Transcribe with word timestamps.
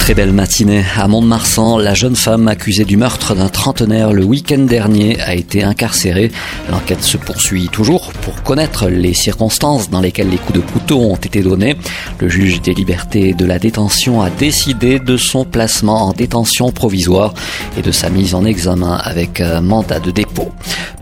Très 0.00 0.14
belle 0.14 0.32
matinée. 0.32 0.82
À 0.96 1.06
Mont-de-Marsan, 1.06 1.78
la 1.78 1.94
jeune 1.94 2.16
femme 2.16 2.48
accusée 2.48 2.84
du 2.84 2.96
meurtre 2.96 3.36
d'un 3.36 3.48
trentenaire 3.48 4.12
le 4.12 4.24
week-end 4.24 4.58
dernier 4.58 5.20
a 5.20 5.34
été 5.34 5.62
incarcérée. 5.62 6.32
L'enquête 6.68 7.04
se 7.04 7.16
poursuit 7.16 7.68
toujours 7.68 8.12
pour 8.22 8.42
connaître 8.42 8.88
les 8.88 9.14
circonstances 9.14 9.88
dans 9.88 10.00
lesquelles 10.00 10.30
les 10.30 10.38
coups 10.38 10.58
de 10.58 10.64
couteau 10.64 11.00
ont 11.00 11.16
été 11.16 11.42
donnés. 11.42 11.76
Le 12.18 12.28
juge 12.28 12.60
des 12.60 12.74
libertés 12.74 13.34
de 13.34 13.44
la 13.44 13.60
détention 13.60 14.20
a 14.20 14.30
décidé 14.30 14.98
de 14.98 15.16
son 15.16 15.44
placement 15.44 16.08
en 16.08 16.12
détention 16.12 16.72
provisoire 16.72 17.34
et 17.78 17.82
de 17.82 17.92
sa 17.92 18.10
mise 18.10 18.34
en 18.34 18.44
examen 18.44 18.94
avec 18.94 19.40
mandat 19.62 20.00
de 20.00 20.10
dépôt. 20.10 20.50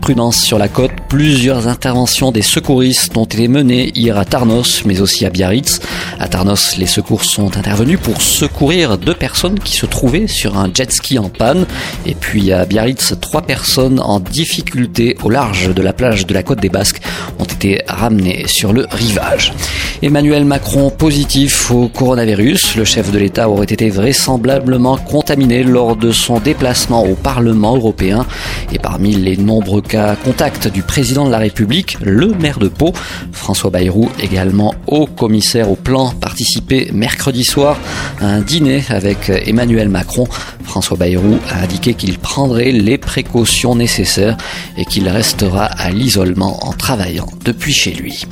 Prudence 0.01 0.37
sur 0.37 0.59
la 0.59 0.67
côte, 0.67 0.91
plusieurs 1.07 1.67
interventions 1.67 2.31
des 2.31 2.41
secouristes 2.41 3.17
ont 3.17 3.25
été 3.25 3.47
menées 3.47 3.91
hier 3.95 4.17
à 4.17 4.25
Tarnos, 4.25 4.83
mais 4.85 5.01
aussi 5.01 5.25
à 5.25 5.29
Biarritz. 5.29 5.79
À 6.21 6.27
Tarnos, 6.27 6.75
les 6.77 6.85
secours 6.85 7.23
sont 7.23 7.57
intervenus 7.57 7.97
pour 7.97 8.21
secourir 8.21 8.97
deux 8.97 9.13
personnes 9.13 9.57
qui 9.57 9.77
se 9.77 9.85
trouvaient 9.85 10.27
sur 10.27 10.57
un 10.57 10.69
jet 10.73 10.91
ski 10.91 11.17
en 11.17 11.29
panne. 11.29 11.65
Et 12.05 12.13
puis 12.13 12.51
à 12.51 12.65
Biarritz, 12.65 13.13
trois 13.21 13.41
personnes 13.41 14.01
en 14.01 14.19
difficulté 14.19 15.15
au 15.23 15.29
large 15.29 15.73
de 15.73 15.81
la 15.81 15.93
plage 15.93 16.27
de 16.27 16.33
la 16.33 16.43
côte 16.43 16.59
des 16.59 16.67
Basques 16.67 17.01
ont 17.39 17.45
été 17.45 17.81
ramenées 17.87 18.47
sur 18.47 18.73
le 18.73 18.85
rivage. 18.91 19.53
Emmanuel 20.01 20.45
Macron 20.45 20.91
positif 20.91 21.71
au 21.71 21.89
coronavirus. 21.89 22.77
Le 22.77 22.85
chef 22.85 23.11
de 23.11 23.19
l'État 23.19 23.49
aurait 23.49 23.65
été 23.65 23.89
vraisemblablement 23.89 24.95
contaminé 24.95 25.61
lors 25.61 25.97
de 25.97 26.13
son 26.13 26.39
déplacement 26.39 27.03
au 27.03 27.15
Parlement 27.15 27.75
européen. 27.75 28.25
Et 28.71 28.79
parmi 28.79 29.13
les 29.13 29.35
nombreux 29.35 29.81
cas 29.81 30.15
contacts 30.15 30.69
du 30.69 30.83
président 30.83 31.25
de 31.25 31.31
la 31.31 31.37
République, 31.37 31.97
le 32.01 32.27
maire 32.27 32.59
de 32.59 32.69
Pau, 32.69 32.93
François 33.33 33.71
Bayrou, 33.71 34.09
également 34.21 34.73
haut 34.87 35.05
commissaire 35.05 35.69
au 35.69 35.75
plan, 35.75 36.11
participé 36.11 36.91
mercredi 36.93 37.43
soir 37.43 37.77
à 38.21 38.27
un 38.27 38.39
dîner 38.39 38.83
avec 38.87 39.29
Emmanuel 39.29 39.89
Macron. 39.89 40.27
François 40.63 40.97
Bayrou 40.97 41.39
a 41.49 41.63
indiqué 41.63 41.93
qu'il 41.93 42.19
prendrait 42.19 42.71
les 42.71 42.97
précautions 42.97 43.75
nécessaires 43.75 44.37
et 44.77 44.85
qu'il 44.85 45.09
restera 45.09 45.65
à 45.65 45.89
l'isolement 45.89 46.65
en 46.65 46.71
travaillant 46.71 47.27
depuis 47.43 47.73
chez 47.73 47.91
lui. 47.91 48.23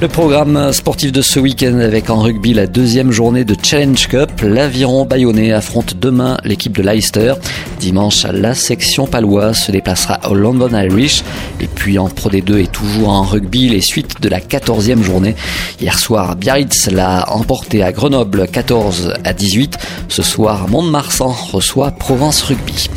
Le 0.00 0.06
programme 0.06 0.72
sportif 0.72 1.07
de 1.12 1.22
ce 1.22 1.38
week-end 1.38 1.78
avec 1.78 2.10
en 2.10 2.20
rugby 2.20 2.52
la 2.52 2.66
deuxième 2.66 3.10
journée 3.10 3.44
de 3.44 3.54
Challenge 3.62 4.08
Cup. 4.08 4.30
L'Aviron 4.42 5.04
Bayonnais 5.04 5.52
affronte 5.52 5.94
demain 5.98 6.36
l'équipe 6.44 6.76
de 6.76 6.82
Leicester. 6.82 7.34
Dimanche, 7.78 8.26
la 8.32 8.54
section 8.54 9.06
paloise 9.06 9.58
se 9.58 9.72
déplacera 9.72 10.18
au 10.28 10.34
London 10.34 10.70
Irish. 10.72 11.22
Et 11.60 11.66
puis 11.66 11.98
en 11.98 12.08
Pro 12.08 12.28
D2 12.28 12.58
et 12.58 12.66
toujours 12.66 13.10
en 13.10 13.22
rugby, 13.22 13.68
les 13.68 13.80
suites 13.80 14.20
de 14.20 14.28
la 14.28 14.40
14e 14.40 15.02
journée. 15.02 15.36
Hier 15.80 15.98
soir, 15.98 16.36
Biarritz 16.36 16.90
l'a 16.90 17.32
emporté 17.32 17.82
à 17.82 17.92
Grenoble 17.92 18.48
14 18.48 19.14
à 19.24 19.32
18. 19.32 19.78
Ce 20.08 20.22
soir, 20.22 20.68
Mont-de-Marsan 20.68 21.34
reçoit 21.52 21.92
Provence 21.92 22.42
Rugby. 22.42 22.88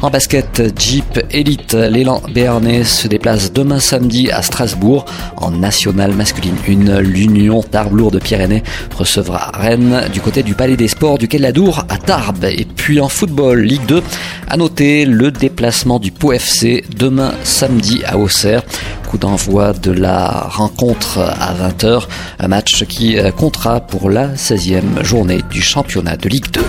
En 0.00 0.10
basket, 0.10 0.62
Jeep 0.78 1.20
Elite, 1.32 1.74
l'élan 1.74 2.22
béarnais 2.32 2.84
se 2.84 3.08
déplace 3.08 3.52
demain 3.52 3.80
samedi 3.80 4.30
à 4.30 4.42
Strasbourg 4.42 5.04
en 5.36 5.50
nationale 5.50 6.14
masculine 6.14 6.56
1. 6.68 7.00
L'Union 7.00 7.62
Tarbes 7.62 7.88
de 7.88 8.18
Pyrénées 8.18 8.62
recevra 8.96 9.50
Rennes 9.54 10.04
du 10.12 10.20
côté 10.20 10.42
du 10.42 10.54
Palais 10.54 10.76
des 10.76 10.88
Sports 10.88 11.18
du 11.18 11.26
Quai 11.26 11.38
de 11.38 11.42
la 11.42 11.52
Dour 11.52 11.84
à 11.88 11.96
Tarbes. 11.96 12.44
Et 12.44 12.64
puis 12.64 13.00
en 13.00 13.08
football, 13.08 13.62
Ligue 13.62 13.86
2, 13.86 14.02
à 14.48 14.56
noter 14.56 15.04
le 15.04 15.30
déplacement 15.30 15.98
du 15.98 16.10
Pau 16.10 16.32
FC 16.32 16.84
demain 16.96 17.32
samedi 17.44 18.02
à 18.04 18.18
Auxerre. 18.18 18.62
Coup 19.08 19.18
d'envoi 19.18 19.72
de 19.72 19.90
la 19.90 20.28
rencontre 20.48 21.18
à 21.18 21.54
20h, 21.54 22.06
un 22.38 22.48
match 22.48 22.84
qui 22.84 23.16
comptera 23.36 23.80
pour 23.80 24.10
la 24.10 24.34
16e 24.34 25.02
journée 25.02 25.40
du 25.50 25.62
championnat 25.62 26.16
de 26.16 26.28
Ligue 26.28 26.50
2. 26.50 26.60